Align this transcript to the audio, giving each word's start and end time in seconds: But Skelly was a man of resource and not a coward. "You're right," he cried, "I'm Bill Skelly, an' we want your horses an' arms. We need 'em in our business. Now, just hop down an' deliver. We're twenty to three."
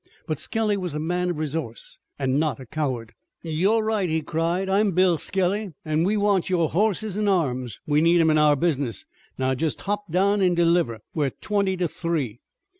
But 0.25 0.39
Skelly 0.39 0.77
was 0.77 0.95
a 0.95 0.99
man 0.99 1.29
of 1.29 1.37
resource 1.37 1.99
and 2.17 2.39
not 2.39 2.59
a 2.59 2.65
coward. 2.65 3.13
"You're 3.43 3.83
right," 3.83 4.09
he 4.09 4.21
cried, 4.23 4.67
"I'm 4.67 4.93
Bill 4.93 5.19
Skelly, 5.19 5.73
an' 5.85 6.05
we 6.05 6.17
want 6.17 6.49
your 6.49 6.69
horses 6.69 7.19
an' 7.19 7.27
arms. 7.27 7.79
We 7.85 8.01
need 8.01 8.19
'em 8.19 8.31
in 8.31 8.39
our 8.39 8.55
business. 8.55 9.05
Now, 9.37 9.53
just 9.53 9.81
hop 9.81 10.11
down 10.11 10.41
an' 10.41 10.55
deliver. 10.55 11.01
We're 11.13 11.29
twenty 11.29 11.77
to 11.77 11.87
three." 11.87 12.39